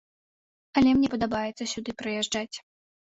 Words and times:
Але 0.79 0.89
мне 0.95 1.11
падабаецца 1.15 1.69
сюды 1.75 1.97
прыязджаць. 2.01 2.55